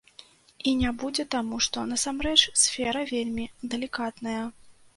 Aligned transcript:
І 0.71 0.71
не 0.79 0.93
будзе, 1.03 1.25
таму 1.35 1.59
што, 1.67 1.85
насамрэч, 1.93 2.39
сфера 2.63 3.07
вельмі 3.15 3.49
далікатная. 3.77 4.43